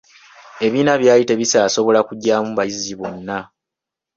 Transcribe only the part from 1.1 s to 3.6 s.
tebikyasobola kugyamu bayizi bonna.